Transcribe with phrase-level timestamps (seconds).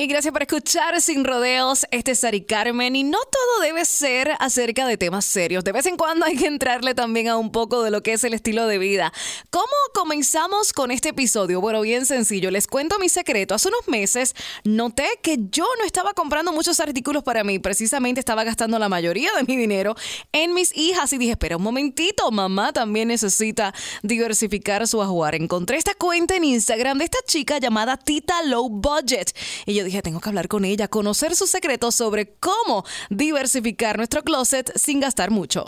[0.00, 1.84] Y gracias por escuchar Sin Rodeos.
[1.90, 2.94] Este es Sari Carmen.
[2.94, 5.64] Y no todo debe ser acerca de temas serios.
[5.64, 8.22] De vez en cuando hay que entrarle también a un poco de lo que es
[8.22, 9.12] el estilo de vida.
[9.50, 11.60] ¿Cómo comenzamos con este episodio?
[11.60, 12.52] Bueno, bien sencillo.
[12.52, 13.56] Les cuento mi secreto.
[13.56, 17.58] Hace unos meses noté que yo no estaba comprando muchos artículos para mí.
[17.58, 19.96] Precisamente estaba gastando la mayoría de mi dinero
[20.30, 21.12] en mis hijas.
[21.12, 23.74] Y dije, espera un momentito, mamá también necesita
[24.04, 25.34] diversificar su ajuar.
[25.34, 29.36] Encontré esta cuenta en Instagram de esta chica llamada Tita Low Budget.
[29.66, 34.22] Y yo dije, tengo que hablar con ella, conocer sus secretos sobre cómo diversificar nuestro
[34.22, 35.64] closet sin gastar mucho.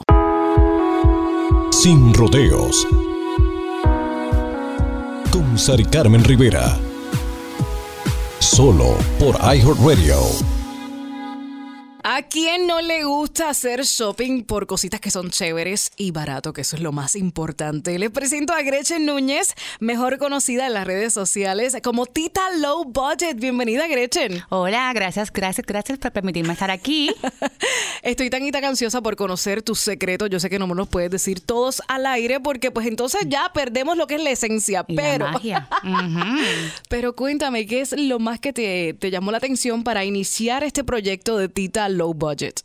[1.71, 2.87] Sin rodeos.
[5.33, 6.79] Con Sari Carmen Rivera.
[8.39, 10.60] Solo por iHeartRadio.
[12.03, 16.63] ¿A quién no le gusta hacer shopping por cositas que son chéveres y barato, que
[16.63, 17.99] eso es lo más importante?
[17.99, 23.37] Les presento a Gretchen Núñez, mejor conocida en las redes sociales como Tita Low Budget.
[23.37, 24.43] Bienvenida, Gretchen.
[24.49, 27.11] Hola, gracias, gracias, gracias por permitirme estar aquí.
[28.03, 30.31] Estoy tan y tan ansiosa por conocer tus secretos.
[30.31, 33.51] Yo sé que no me los puedes decir todos al aire porque pues entonces ya
[33.53, 34.85] perdemos lo que es la esencia.
[34.85, 35.27] pero,
[36.89, 40.83] pero cuéntame, ¿qué es lo más que te, te llamó la atención para iniciar este
[40.83, 42.61] proyecto de Tita low budget?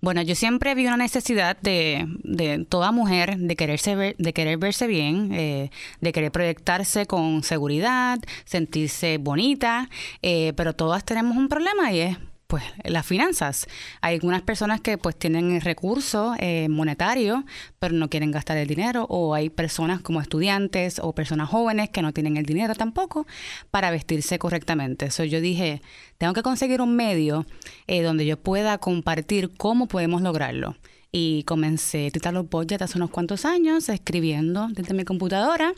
[0.00, 4.86] Bueno, yo siempre vi una necesidad de, de toda mujer de quererse de querer verse
[4.86, 9.90] bien, eh, de querer proyectarse con seguridad, sentirse bonita,
[10.22, 12.18] eh, pero todas tenemos un problema y es
[12.50, 13.68] pues las finanzas.
[14.00, 17.44] Hay algunas personas que pues tienen el recurso eh, monetario,
[17.78, 22.02] pero no quieren gastar el dinero, o hay personas como estudiantes o personas jóvenes que
[22.02, 23.24] no tienen el dinero tampoco
[23.70, 25.06] para vestirse correctamente.
[25.06, 25.80] Eso yo dije,
[26.18, 27.46] tengo que conseguir un medio
[27.86, 30.76] eh, donde yo pueda compartir cómo podemos lograrlo.
[31.12, 32.46] Y comencé a titar los
[32.80, 35.72] hace unos cuantos años, escribiendo desde mi computadora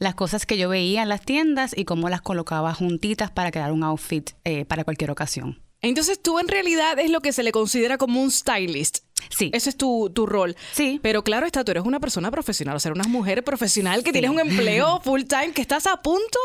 [0.00, 3.70] las cosas que yo veía en las tiendas y cómo las colocaba juntitas para crear
[3.70, 5.65] un outfit eh, para cualquier ocasión.
[5.80, 9.05] Entonces tú en realidad es lo que se le considera como un stylist.
[9.28, 9.50] Sí.
[9.52, 10.56] Ese es tu, tu, rol.
[10.72, 11.00] Sí.
[11.02, 14.30] Pero claro está, tú eres una persona profesional, o sea, una mujer profesional que tienes
[14.30, 16.38] un empleo full time, que estás a punto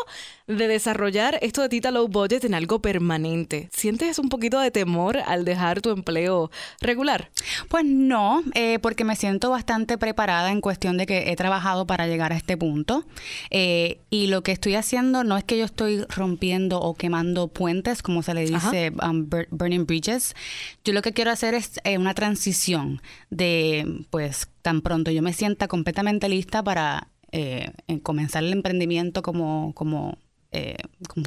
[0.47, 3.69] de desarrollar esto de Tita Low Budget en algo permanente.
[3.71, 7.31] ¿Sientes un poquito de temor al dejar tu empleo regular?
[7.69, 12.07] Pues no, eh, porque me siento bastante preparada en cuestión de que he trabajado para
[12.07, 13.05] llegar a este punto.
[13.49, 18.01] Eh, y lo que estoy haciendo no es que yo estoy rompiendo o quemando puentes,
[18.01, 20.35] como se le dice, um, burning bridges.
[20.83, 22.60] Yo lo que quiero hacer es eh, una transición
[23.29, 27.72] de, pues, tan pronto yo me sienta completamente lista para eh,
[28.03, 30.17] comenzar el emprendimiento como, como
[30.53, 30.75] eh,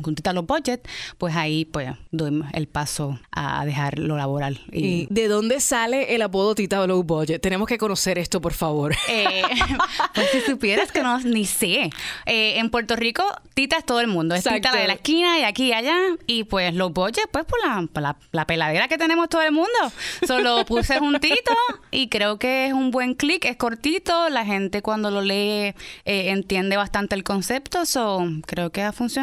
[0.03, 0.87] con los budget,
[1.17, 4.61] pues ahí pues doy el paso a dejar lo laboral.
[4.71, 7.41] Y, de dónde sale el apodo Tita Low Budget?
[7.41, 8.95] Tenemos que conocer esto, por favor.
[9.17, 9.43] Eh,
[10.13, 11.91] pues si supieras que no, ni sé.
[12.27, 13.23] Eh, en Puerto Rico,
[13.55, 14.34] Tita es todo el mundo.
[14.34, 15.97] Es Tita de la esquina y aquí y allá.
[16.27, 19.71] Y pues Low Budget, pues por la, la, peladera que tenemos todo el mundo.
[20.27, 21.53] Solo puse juntito
[21.93, 24.29] y creo que es un buen clic, es cortito.
[24.31, 25.75] La gente cuando lo lee
[26.05, 27.87] entiende bastante el concepto.
[27.87, 29.14] So, creo que ha funcionado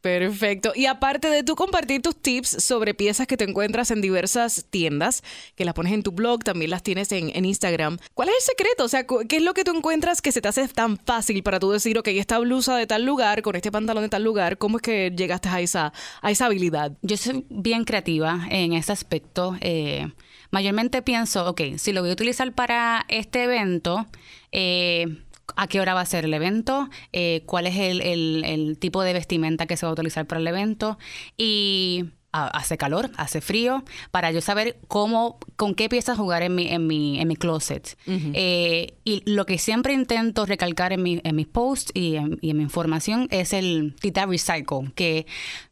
[0.00, 0.72] Perfecto.
[0.74, 5.22] Y aparte de tú compartir tus tips sobre piezas que te encuentras en diversas tiendas,
[5.56, 8.84] que las pones en tu blog, también las tienes en, Instagram, ¿cuál es el secreto?
[8.84, 11.60] O sea, ¿qué es lo que tú encuentras que se te hace tan fácil para
[11.60, 14.78] tú decir, ok, esta blusa de tal lugar, con este pantalón de tal lugar, ¿cómo
[14.78, 15.92] es que llegaste a esa,
[16.22, 16.92] a esa habilidad?
[17.02, 19.56] Yo soy bien creativa en ese aspecto.
[19.60, 20.10] Eh,
[20.50, 24.06] mayormente pienso, ok, si lo voy a utilizar para este evento,
[24.50, 25.06] eh,
[25.56, 29.12] a qué hora va a ser el evento, eh, cuál es el, el, tipo de
[29.12, 30.98] vestimenta que se va a utilizar para el evento.
[31.36, 36.68] Y hace calor, hace frío, para yo saber cómo, con qué piezas jugar en mi,
[36.68, 37.96] en mi, en mi closet.
[38.06, 42.50] Eh, y lo que siempre intento recalcar en, mi, en mis posts y en, y
[42.50, 45.26] en mi información es el Tita Recycle, que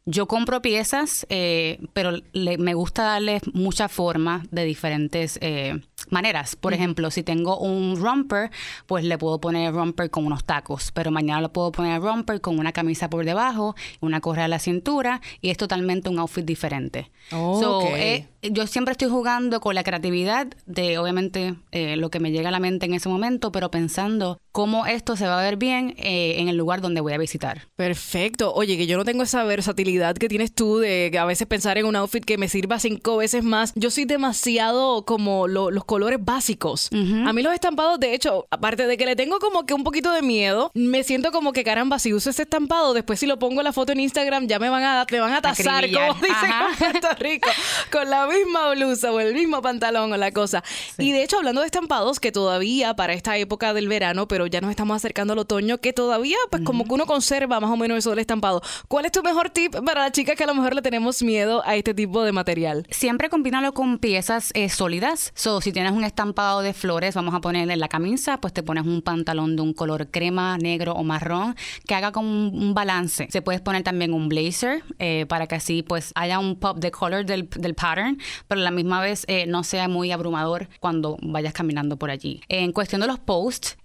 [0.05, 6.55] yo compro piezas, eh, pero me gusta darles mucha forma de diferentes eh, maneras.
[6.55, 8.49] Por ejemplo, si tengo un romper,
[8.87, 12.57] pues le puedo poner romper con unos tacos, pero mañana lo puedo poner romper con
[12.57, 17.09] una camisa por debajo, una correa a la cintura y es totalmente un outfit diferente.
[17.31, 22.51] Eh, yo siempre estoy jugando con la creatividad de, obviamente, lo que me llega a
[22.51, 26.49] la mente en ese momento, pero pensando cómo esto se va a ver bien en
[26.49, 27.67] el lugar donde voy a visitar.
[27.75, 28.53] Perfecto.
[28.53, 31.85] Oye, que yo no tengo esa versatilidad que tienes tú de a veces pensar en
[31.85, 33.73] un outfit que me sirva cinco veces más.
[33.75, 36.89] Yo soy demasiado como los colores básicos.
[36.91, 40.11] A mí los estampados, de hecho, aparte de que le tengo como que un poquito
[40.11, 43.61] de miedo, me siento como que caramba, si uso ese estampado, después si lo pongo
[43.61, 46.77] la foto en Instagram ya me van a, me van a tasar, como dicen en
[46.77, 47.49] Puerto Rico
[47.91, 50.63] con la misma blusa o el mismo pantalón o la cosa.
[50.97, 54.61] Y de hecho, hablando de estampados, que todavía para esta época del verano, pero ya
[54.61, 57.97] nos estamos acercando al otoño, que todavía, pues como que uno conserva más o menos
[57.97, 58.61] eso del estampado.
[58.87, 61.63] ¿Cuál es tu mejor tip para la chica que a lo mejor le tenemos miedo
[61.65, 62.85] a este tipo de material?
[62.89, 65.31] Siempre combínalo con piezas eh, sólidas.
[65.35, 68.63] So, si tienes un estampado de flores, vamos a ponerle en la camisa, pues te
[68.63, 71.55] pones un pantalón de un color crema, negro o marrón,
[71.87, 73.27] que haga como un, balance.
[73.31, 76.91] Se puedes poner también un blazer eh, para que así pues haya un pop de
[76.91, 81.53] color del, pattern, pero a la misma vez eh, no sea muy abrumador cuando vayas
[81.53, 82.41] caminando por allí.
[82.47, 83.77] En cuestión de los posts,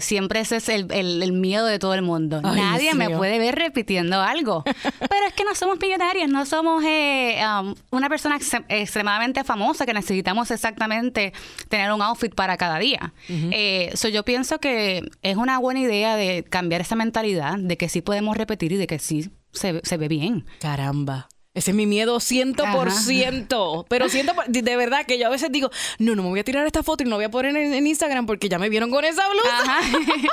[0.00, 2.40] siempre ese es el, miedo de todo el mundo.
[2.42, 4.64] Nadie me puede ver repitiendo algo.
[5.12, 8.38] pero es que no somos millonarios, no somos um, una persona
[8.68, 11.32] extremadamente famosa que necesitamos exactamente
[11.68, 13.12] tener un outfit para cada día.
[13.28, 18.02] Eh, yo pienso que es una buena idea de cambiar esa mentalidad de que sí
[18.02, 20.46] podemos repetir y de que sí se, se ve bien.
[20.60, 21.28] Caramba.
[21.54, 23.84] Ese es mi miedo ciento por ciento.
[23.88, 26.66] Pero siento, de verdad que yo a veces digo, no, no me voy a tirar
[26.66, 29.22] esta foto y no voy a poner en, Instagram porque ya me vieron con esa
[29.28, 29.80] blusa.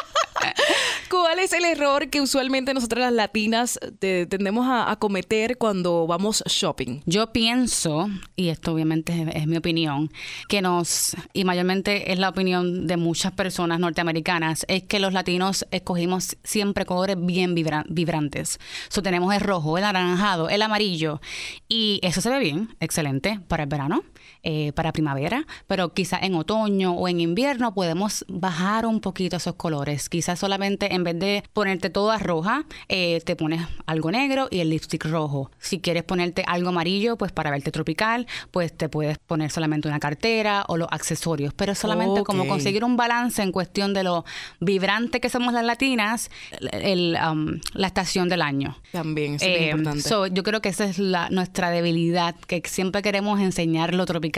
[1.10, 7.02] ¿Cuál es el error que usualmente nosotras las latinas tendemos a, cometer cuando vamos shopping?
[7.06, 10.12] Yo pienso, y esto obviamente es, mi opinión,
[10.48, 15.66] que nos, y mayormente es la opinión de muchas personas norteamericanas, es que los latinos
[15.72, 18.60] escogimos siempre colores bien vibrantes.
[18.90, 21.22] So, tenemos el rojo, el anaranjado, el amarillo
[21.68, 24.04] y eso se ve bien, excelente para el verano,
[24.44, 29.56] eh, para primavera, pero quizás en otoño o en invierno podemos bajar un poquito esos
[29.56, 30.08] colores.
[30.08, 34.70] Quizás solamente en vez de ponerte toda roja, eh, te pones algo negro y el
[34.70, 35.52] lipstick rojo.
[35.60, 40.00] Si quieres ponerte algo amarillo, pues para verte tropical, pues te puedes poner solamente una
[40.00, 44.24] cartera o los accesorios, pero solamente como conseguir un balance en cuestión de lo
[44.62, 46.32] vibrante que somos las latinas,
[46.72, 48.78] el, um, la estación del año.
[48.94, 50.34] También, es eh, importante.
[50.34, 54.29] yo creo que esa es la, nuestra debilidad, que siempre queremos enseñar lo tropical.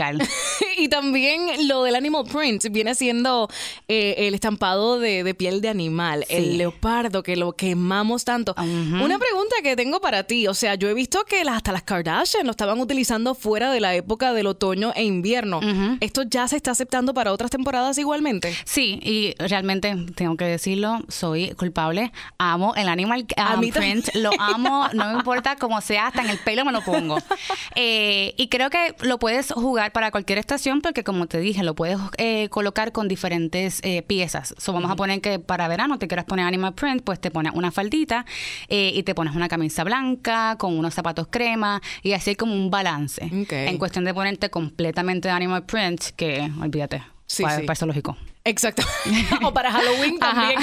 [0.76, 3.48] y también lo del animal print viene siendo
[3.88, 8.54] eh, el estampado de, piel de animal, el leopardo, que lo quemamos tanto.
[8.58, 12.46] Una pregunta que tengo para ti, o sea, yo he visto que hasta las Kardashian
[12.46, 15.60] lo estaban utilizando fuera de la época del otoño e invierno.
[16.00, 18.54] ¿Esto ya se está aceptando para otras temporadas igualmente?
[18.64, 22.12] Sí, y realmente tengo que decirlo, soy culpable.
[22.38, 23.26] Amo el animal
[23.72, 27.18] print, lo amo, no me importa cómo sea, hasta en el pelo me lo pongo.
[27.74, 31.74] Eh, y creo que lo puedes jugar para cualquier estación porque como te dije, lo
[31.74, 34.54] puedes eh, colocar con diferentes eh, piezas.
[34.58, 37.52] So, vamos a poner que para verano te quieras poner animal print, pues te pones
[37.54, 38.24] una faldita
[38.68, 43.28] y te pones una camisa blanca con unos zapatos crema y así como un balance.
[43.50, 47.86] En cuestión de ponerte completamente animal print, que olvídate, sí, para, sí.
[47.86, 48.16] lógico.
[48.44, 48.82] Exacto.
[49.42, 50.58] o para Halloween también.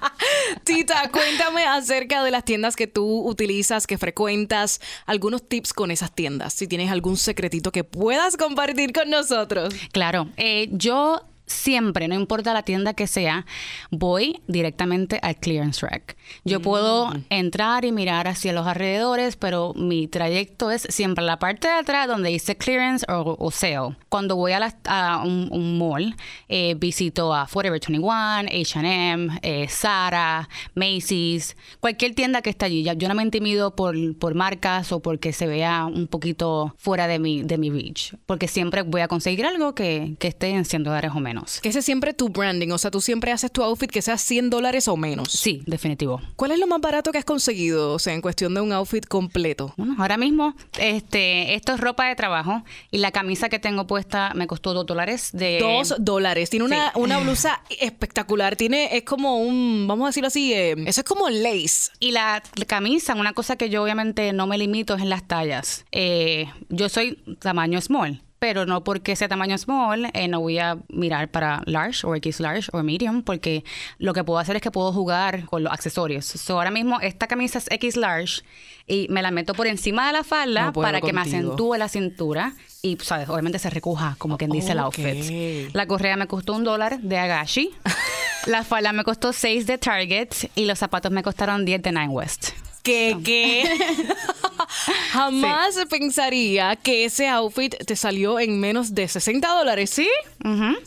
[0.64, 6.12] Tita, cuéntame acerca de las tiendas que tú utilizas, que frecuentas, algunos tips con esas
[6.12, 9.74] tiendas, si tienes algún secretito que puedas compartir con nosotros.
[9.92, 13.46] Claro, eh, yo siempre, no importa la tienda que sea,
[13.90, 16.16] voy directamente al clearance rack.
[16.44, 16.62] Yo mm.
[16.62, 21.74] puedo entrar y mirar hacia los alrededores, pero mi trayecto es siempre la parte de
[21.74, 23.96] atrás donde dice clearance o, sale.
[24.08, 26.14] Cuando voy a, un, mall,
[26.48, 32.82] eh, visito a Forever 21, H&M, eh, Zara, Macy's, cualquier tienda que esté allí.
[32.82, 37.18] Yo no me intimido por, por marcas o porque se vea un poquito fuera de
[37.18, 40.84] mi, de mi reach, porque siempre voy a conseguir algo que, que esté en 100
[40.84, 41.31] dólares o menos.
[41.60, 44.18] Que ese es siempre tu branding, o sea, tú siempre haces tu outfit que sea
[44.18, 45.32] 100 dólares o menos.
[45.32, 46.20] Sí, definitivo.
[46.36, 49.06] ¿Cuál es lo más barato que has conseguido, o sea, en cuestión de un outfit
[49.06, 49.72] completo?
[49.76, 54.32] Bueno, ahora mismo, este, esto es ropa de trabajo y la camisa que tengo puesta
[54.34, 55.30] me costó dos dólares.
[55.32, 55.58] De...
[55.60, 56.50] Dos dólares.
[56.50, 58.56] Tiene una, una blusa espectacular.
[58.56, 61.90] Tiene, es como un, vamos a decirlo así, eh, eso es como lace.
[62.00, 65.84] Y la, camisa, una cosa que yo obviamente no me limito es en las tallas.
[65.92, 70.76] Eh, yo soy tamaño small pero no porque sea tamaño small, eh, no voy a
[70.88, 73.62] mirar para large o X large o medium, porque
[73.98, 76.24] lo que puedo hacer es que puedo jugar con los accesorios.
[76.24, 78.42] So, ahora mismo esta camisa es X large
[78.88, 82.54] y me la meto por encima de la falda para que me acentúe la cintura
[82.82, 83.28] y, ¿sabes?
[83.28, 85.72] Obviamente se recoja, como quien dice el outfit.
[85.72, 87.70] La correa me costó un dólar de Agashi.
[88.46, 92.08] la falda me costó 6 de Target y los zapatos me costaron 10 de Nine
[92.08, 93.64] West que, que
[95.12, 99.90] jamás pensaría que ese outfit te salió en menos de 60 dólares.
[99.90, 100.08] Sí,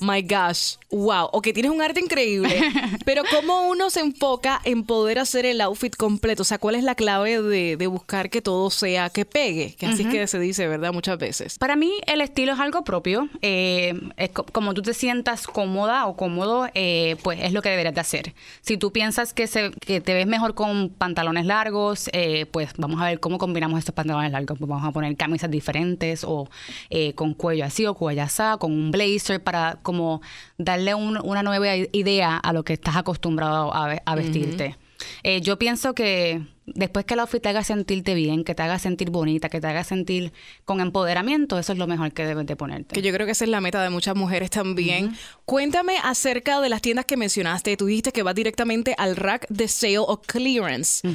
[0.01, 2.59] My gosh, wow, o que tienes un arte increíble,
[3.05, 6.41] pero ¿cómo uno se enfoca en poder hacer el outfit completo?
[6.41, 9.75] O sea, ¿cuál es la clave de, de buscar que todo sea, que pegue?
[9.75, 10.93] Que así es que se dice, ¿verdad?
[10.93, 11.57] Muchas veces.
[11.57, 13.29] Para mí el estilo es algo propio.
[13.41, 17.69] Eh, es co- como tú te sientas cómoda o cómodo, eh, pues es lo que
[17.69, 18.33] deberías de hacer.
[18.61, 23.01] Si tú piensas que, se, que te ves mejor con pantalones largos, eh, pues vamos
[23.01, 24.57] a ver cómo combinamos estos pantalones largos.
[24.59, 26.49] Pues vamos a poner camisas diferentes o
[26.89, 30.21] eh, con cuello así o cuello así, con un blazer para como
[30.57, 34.75] darle un- una nueva idea a lo que estás acostumbrado a, ve- a vestirte.
[35.23, 38.79] Eh, yo pienso que después que el outfit te haga sentirte bien, que te haga
[38.79, 40.31] sentir bonita, que te haga sentir
[40.63, 42.95] con empoderamiento, eso es lo mejor que debes de ponerte.
[42.95, 45.15] Que yo creo que esa es la meta de muchas mujeres también.
[45.45, 47.77] Cuéntame acerca de las tiendas que mencionaste.
[47.77, 51.07] Tú dijiste que va directamente al rack de sale o clearance.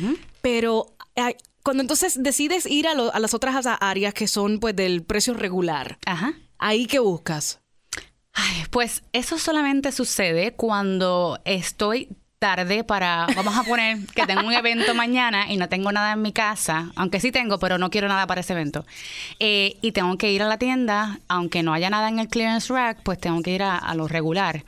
[0.42, 0.94] Pero
[1.62, 5.34] cuando entonces decides ir a, lo- a las otras áreas que son pues del precio
[5.34, 6.34] regular, Ajá.
[6.58, 7.60] ¿ahí qué buscas?
[8.32, 12.08] Ay, pues eso solamente sucede cuando estoy
[12.38, 16.22] tarde para, vamos a poner que tengo un evento mañana y no tengo nada en
[16.22, 18.86] mi casa, aunque sí tengo, pero no quiero nada para ese evento.
[19.38, 22.72] Eh, y tengo que ir a la tienda, aunque no haya nada en el clearance
[22.72, 24.64] rack, pues tengo que ir a, a lo regular.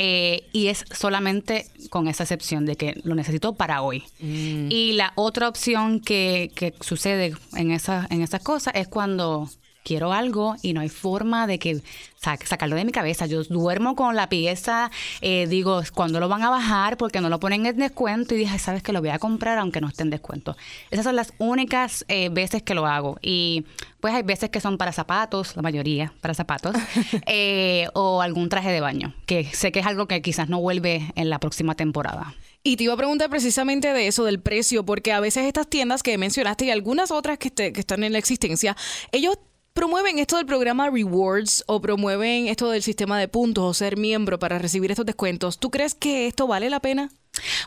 [0.00, 4.04] Eh, y es solamente con esa excepción de que lo necesito para hoy.
[4.20, 9.50] Y la otra opción que, que sucede en, esa, en esas cosas es cuando
[9.88, 11.80] quiero algo y no hay forma de que
[12.16, 13.24] sa- sacarlo de mi cabeza.
[13.26, 14.90] Yo duermo con la pieza,
[15.22, 16.96] eh, digo, ¿cuándo lo van a bajar?
[16.98, 19.80] Porque no lo ponen en descuento y dije, sabes que lo voy a comprar aunque
[19.80, 20.56] no esté en descuento.
[20.90, 23.18] Esas son las únicas eh, veces que lo hago.
[23.22, 23.64] Y
[24.00, 26.76] pues hay veces que son para zapatos, la mayoría para zapatos,
[27.26, 31.10] eh, o algún traje de baño, que sé que es algo que quizás no vuelve
[31.16, 32.34] en la próxima temporada.
[32.64, 36.02] Y te iba a preguntar precisamente de eso, del precio, porque a veces estas tiendas
[36.02, 38.76] que mencionaste y algunas otras que, que están en la existencia,
[39.12, 39.38] ellos
[39.78, 44.36] promueven esto del programa Rewards o promueven esto del sistema de puntos o ser miembro
[44.36, 45.60] para recibir estos descuentos.
[45.60, 47.10] ¿Tú crees que esto vale la pena?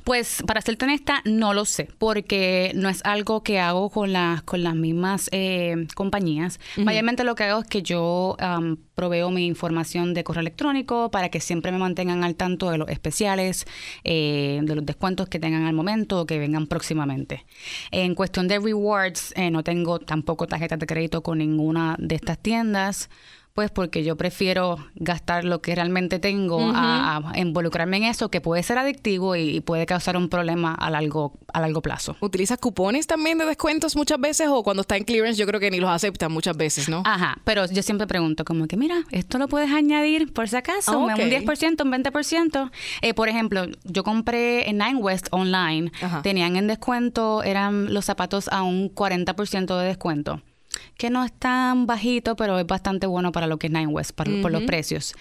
[0.03, 4.41] Pues para serte honesta, no lo sé, porque no es algo que hago con las
[4.43, 6.59] con las mismas eh, compañías.
[6.77, 8.35] Mayormente lo que hago es que yo
[8.95, 12.89] proveo mi información de correo electrónico para que siempre me mantengan al tanto de los
[12.89, 13.65] especiales,
[14.03, 17.45] eh, de los descuentos que tengan al momento o que vengan próximamente.
[17.89, 22.37] En cuestión de rewards, eh, no tengo tampoco tarjetas de crédito con ninguna de estas
[22.37, 23.09] tiendas.
[23.53, 28.39] Pues porque yo prefiero gastar lo que realmente tengo a, a involucrarme en eso, que
[28.39, 32.15] puede ser adictivo y, y puede causar un problema a largo, a largo plazo.
[32.21, 35.69] ¿Utilizas cupones también de descuentos muchas veces o cuando está en clearance yo creo que
[35.69, 37.03] ni los aceptan muchas veces, ¿no?
[37.05, 40.93] Ajá, pero yo siempre pregunto como que, mira, esto lo puedes añadir por si acaso,
[40.93, 41.19] Ah, un ok.
[41.19, 42.71] 10%, un 20%.
[43.01, 46.21] Eh, por ejemplo, yo compré en Nine West online, Ajá.
[46.21, 50.41] tenían en descuento, eran los zapatos a un 40% de descuento.
[50.97, 54.11] Que no es tan bajito, pero es bastante bueno para lo que es Nine West,
[54.11, 55.13] para- por los precios.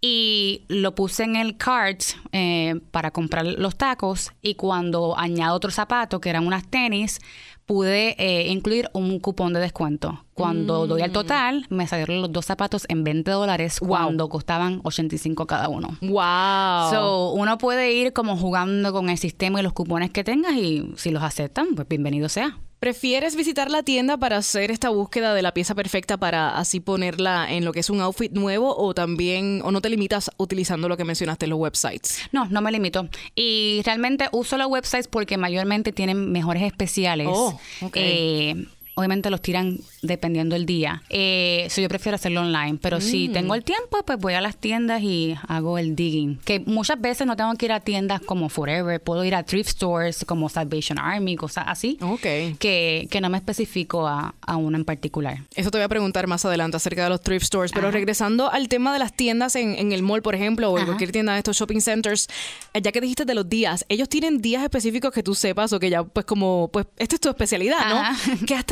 [0.00, 2.00] Y lo puse en el cart
[2.32, 7.20] eh, para comprar los tacos y cuando añado otro zapato, que eran unas tenis,
[7.66, 10.24] pude eh, incluir un cupón de descuento.
[10.34, 13.88] Cuando doy al total, me salieron los dos zapatos en 20 dólares Wow.
[13.88, 15.96] cuando costaban 85 cada uno.
[16.02, 16.90] Wow.
[16.90, 20.92] So, uno puede ir como jugando con el sistema y los cupones que tengas y
[20.96, 22.58] si los aceptan, pues bienvenido sea.
[22.84, 27.46] ¿Prefieres visitar la tienda para hacer esta búsqueda de la pieza perfecta para así ponerla
[27.48, 30.98] en lo que es un outfit nuevo o también o no te limitas utilizando lo
[30.98, 32.18] que mencionaste en los websites?
[32.30, 33.08] No, no me limito.
[33.34, 37.28] Y realmente uso los websites porque mayormente tienen mejores especiales.
[37.30, 37.58] Oh.
[37.94, 41.02] Eh, obviamente los tiran dependiendo del día.
[41.10, 42.78] Eh, so yo prefiero hacerlo online.
[42.80, 43.32] Pero si Mm.
[43.32, 46.38] tengo el tiempo, pues voy a las tiendas y hago el digging.
[46.44, 49.00] Que muchas veces no tengo que ir a tiendas como Forever.
[49.00, 51.98] Puedo ir a thrift stores como Salvation Army, cosas así.
[52.00, 52.22] Ok.
[52.58, 55.38] Que, que no me especifico a, a una en particular.
[55.54, 58.68] Eso te voy a preguntar más adelante acerca de los thrift stores, pero regresando al
[58.68, 60.86] tema de las tiendas en, en el mall, por ejemplo, o en Ajá.
[60.86, 62.28] cualquier tienda de estos shopping centers,
[62.72, 65.80] eh, ya que dijiste de los días, ellos tienen días específicos que tú sepas o
[65.80, 67.96] que ya pues como, pues esta es tu especialidad, ¿no?
[67.96, 68.14] Ajá.
[68.46, 68.64] Que has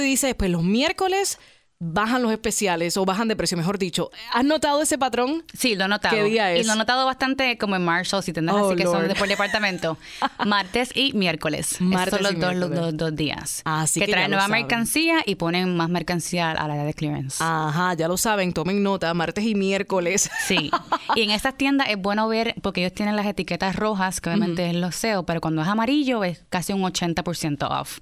[0.00, 1.38] y dices, pues los miércoles
[1.80, 4.10] bajan los especiales o bajan de precio, mejor dicho.
[4.32, 5.44] ¿Has notado ese patrón?
[5.56, 6.16] Sí, lo he notado.
[6.16, 6.64] ¿Qué día es?
[6.64, 9.14] Y lo he notado bastante como en Marshalls y tiendas Oh, así que son de
[9.14, 9.96] por departamento.
[10.46, 11.72] Martes y miércoles.
[11.74, 13.62] Esos Martes son los y dos, los días.
[13.64, 17.36] Así que, que traen nueva mercancía y ponen más mercancía a la edad de clearance.
[17.44, 20.30] Ajá, ya lo saben, tomen nota, martes y miércoles.
[20.46, 20.70] Sí.
[21.14, 24.68] Y en estas tiendas es bueno ver, porque ellos tienen las etiquetas rojas, que obviamente
[24.68, 28.00] es los SEO, pero cuando es amarillo es casi un 80% off.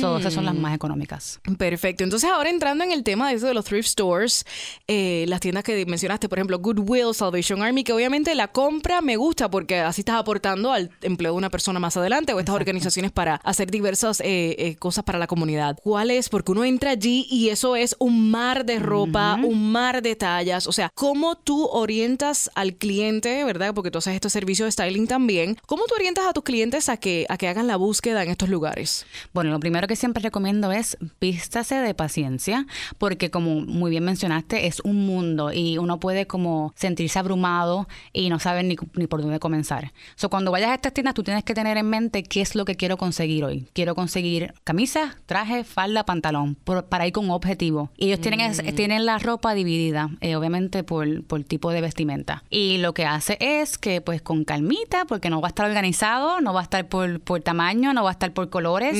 [0.00, 0.60] So, esas son las Mm.
[0.60, 1.38] más económicas.
[1.58, 2.02] Perfecto.
[2.02, 4.44] Entonces, ahora entrando en el tema tema de eso de los thrift stores,
[4.86, 9.16] eh, las tiendas que mencionaste, por ejemplo, Goodwill, Salvation Army, que obviamente la compra me
[9.16, 13.12] gusta porque así estás aportando al empleo de una persona más adelante o estas organizaciones
[13.12, 15.78] para hacer diversas eh, eh, cosas para la comunidad.
[15.82, 16.28] ¿Cuál es?
[16.28, 20.66] Porque uno entra allí y eso es un mar de ropa, un mar de tallas.
[20.66, 23.72] O sea, ¿cómo tú orientas al cliente, verdad?
[23.72, 25.56] Porque tú haces este servicio de styling también.
[25.64, 28.50] ¿Cómo tú orientas a tus clientes a que, a que hagan la búsqueda en estos
[28.50, 29.06] lugares?
[29.32, 32.66] Bueno, lo primero que siempre recomiendo es vístase de paciencia,
[32.98, 38.28] porque como muy bien mencionaste, es un mundo y uno puede como sentirse abrumado y
[38.28, 39.92] no saber ni, ni por dónde comenzar.
[40.16, 42.64] So, cuando vayas a estas tiendas, tú tienes que tener en mente qué es lo
[42.64, 43.68] que quiero conseguir hoy.
[43.72, 46.56] Quiero conseguir camisa, traje, falda, pantalón,
[46.88, 47.90] para ir con un objetivo.
[47.96, 48.74] Y ellos tienen, mm.
[48.74, 52.44] tienen la ropa dividida, eh, obviamente por, por tipo de vestimenta.
[52.50, 56.40] Y lo que hace es que pues con calmita, porque no va a estar organizado,
[56.40, 58.96] no va a estar por, por tamaño, no va a estar por colores,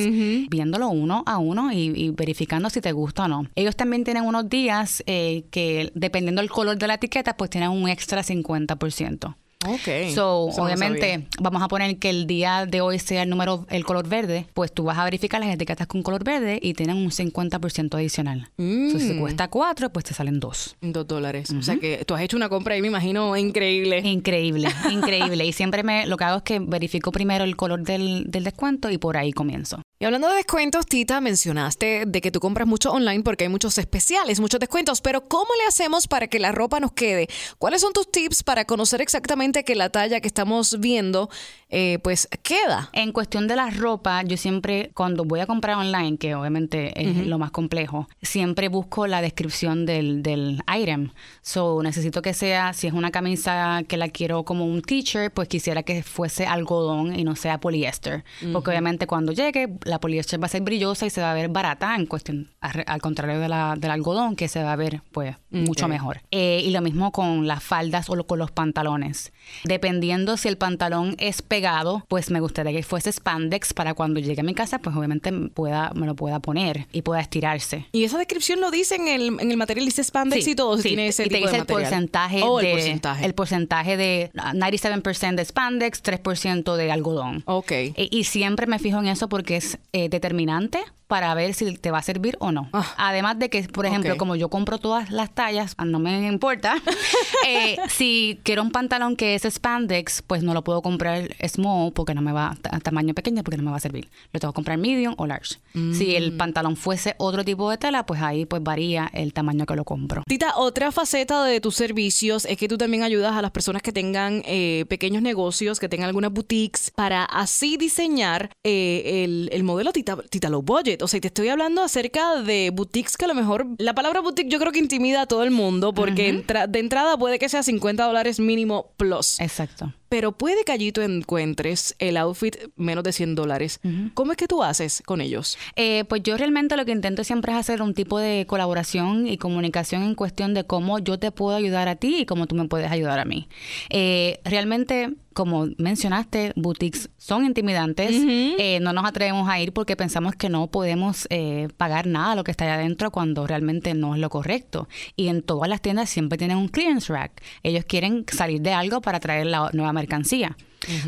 [0.51, 3.47] viéndolo uno a uno y, verificando si te gusta o no.
[3.55, 7.71] Ellos también tienen unos días eh, que dependiendo del color de la etiqueta, pues tienen
[7.71, 9.37] un extra 50%.
[9.65, 10.15] Ok.
[10.15, 14.07] So, obviamente, vamos a poner que el día de hoy sea el número, el color
[14.07, 17.95] verde, pues tú vas a verificar las etiquetas con color verde y tienen un 50%
[17.95, 18.51] adicional.
[18.57, 18.99] Mm.
[18.99, 20.77] si cuesta 4, pues te salen 2.
[20.83, 21.51] 2 dólares.
[21.51, 24.01] O sea que tú has hecho una compra ahí, me imagino, increíble.
[24.01, 25.45] Increíble, increíble.
[25.47, 28.91] y siempre me, lo que hago es que verifico primero el color del, del descuento
[28.91, 29.81] y por ahí comienzo.
[29.99, 33.79] Y hablando de descuentos, Tita, mencionaste de que tú compras mucho online porque hay muchos
[33.79, 37.29] especiales, muchos descuentos, pero ¿cómo le hacemos para que la ropa nos quede?
[37.57, 41.29] ¿Cuáles son tus tips para conocer exactamente que la talla que estamos viendo
[41.69, 42.91] eh, pues queda?
[42.93, 47.27] En cuestión de la ropa, yo siempre cuando voy a comprar online, que obviamente es
[47.27, 51.11] lo más complejo, siempre busco la descripción del, del item.
[51.43, 55.49] So, necesito que sea, si es una camisa que la quiero como un t-shirt, pues
[55.49, 58.25] quisiera que fuese algodón y no sea poliéster.
[58.53, 61.49] Porque obviamente cuando llegue la poliéster va a ser brillosa y se va a ver
[61.49, 65.37] barata en cuestión, al contrario de la, del algodón, que se va a ver pues
[65.51, 66.21] mucho mejor.
[66.31, 69.33] Eh, y lo mismo con las faldas o con los pantalones.
[69.65, 74.41] Dependiendo si el pantalón es pegado, pues me gustaría que fuese spandex para cuando llegue
[74.41, 77.87] a mi casa, pues obviamente pueda, me lo pueda poner y pueda estirarse.
[77.93, 80.89] Y esa descripción lo dice en el, en el material, dice spandex y todo, sí.
[80.89, 83.27] tiene ese y te dice el porcentaje, oh, de, el porcentaje.
[83.27, 87.43] El porcentaje de 97% de spandex, 3% de algodón.
[87.47, 87.73] Ok.
[87.73, 91.91] E, y siempre me fijo en eso porque es eh, determinante para ver si te
[91.91, 92.69] va a servir o no.
[92.73, 92.95] Ah.
[92.97, 96.77] Además de que, por ejemplo, como yo compro todas las tallas, ah, no me importa,
[97.47, 102.15] eh, si quiero un pantalón que es spandex, pues no lo puedo comprar small porque
[102.15, 104.09] no me va, a tamaño pequeño porque no me va a servir.
[104.33, 105.57] Lo tengo que comprar medium o large.
[105.73, 106.39] Si el mm.
[106.39, 110.23] pantalón fuese otro tipo de tela, pues ahí pues varía el tamaño que lo compro.
[110.27, 113.93] Tita, otra faceta de tus servicios es que tú también ayudas a las personas que
[113.93, 119.93] tengan eh, pequeños negocios, que tengan algunas boutiques, para así diseñar eh, el, el, modelo
[119.93, 123.35] Tita, Tita Low Budget o sea, te estoy hablando acerca de boutiques que a lo
[123.35, 127.17] mejor la palabra boutique yo creo que intimida a todo el mundo porque de entrada
[127.17, 129.41] puede que sea 50 dólares mínimo plus.
[129.41, 133.81] Exacto pero puede que allí tú encuentres el outfit menos de 100 dólares.
[134.15, 135.59] ¿Cómo es que tú haces con ellos?
[135.77, 139.37] Eh, pues yo realmente lo que intento siempre es hacer un tipo de colaboración y
[139.37, 142.69] comunicación en cuestión de cómo yo te puedo ayudar a ti y cómo tú me
[142.69, 143.49] puedes ayudar a mí.
[143.91, 148.11] Eh, realmente como mencionaste, boutiques son intimidantes.
[148.11, 151.29] Eh, no nos atrevemos a ir porque pensamos que no podemos
[151.77, 154.89] pagar nada lo que está allá adentro cuando realmente no es lo correcto.
[155.15, 157.43] Y en todas las tiendas siempre tienen un clearance rack.
[157.63, 160.57] Ellos quieren salir de algo para traer la nueva mercancía.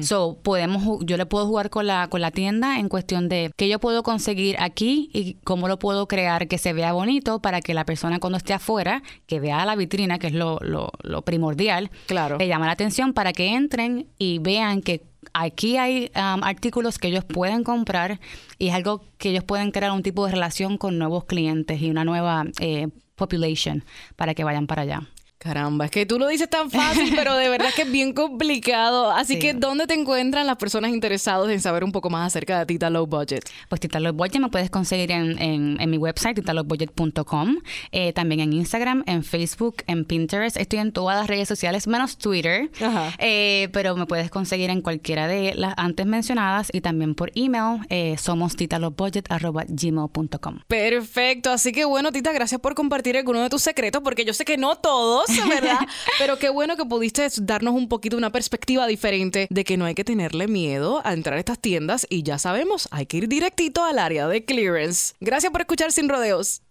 [0.01, 3.69] So, podemos, yo le puedo jugar con la, con la tienda en cuestión de qué
[3.69, 7.75] yo puedo conseguir aquí y cómo lo puedo crear que se vea bonito para que
[7.75, 11.91] la persona cuando esté afuera, que vea la vitrina, que es lo, lo, lo primordial,
[12.07, 12.39] claro.
[12.39, 17.09] le llama la atención para que entren y vean que aquí hay um, artículos que
[17.09, 18.21] ellos pueden comprar
[18.59, 21.91] y es algo que ellos pueden crear un tipo de relación con nuevos clientes y
[21.91, 23.85] una nueva eh, population
[24.17, 25.09] para que vayan para allá.
[25.39, 29.13] Caramba, es que tú lo dices tan fácil, pero de verdad que es bien complicado.
[29.13, 32.67] Así que, ¿dónde te encuentran las personas interesadas en saber un poco más acerca de
[32.67, 33.49] Tita Low Budget?
[33.69, 37.59] Pues Tita Low Budget me puedes conseguir en, en, mi website, titalowbudget.com,
[37.93, 40.57] eh, también en Instagram, en Facebook, en Pinterest.
[40.57, 42.69] Estoy en todas las redes sociales, menos Twitter,
[43.19, 47.87] eh, pero me puedes conseguir en cualquiera de las antes mencionadas y también por email,
[47.91, 50.59] eh, somos titalowbudget.gmail.com.
[50.67, 54.45] Perfecto, así que bueno, Tita, gracias por compartir alguno de tus secretos, porque yo sé
[54.45, 55.81] que no todos ¿verdad?
[56.19, 59.95] Pero qué bueno que pudiste darnos un poquito una perspectiva diferente de que no hay
[59.95, 63.85] que tenerle miedo a entrar a estas tiendas y ya sabemos, hay que ir directito
[63.85, 65.15] al área de clearance.
[65.21, 66.63] Gracias por escuchar Sin Rodeos.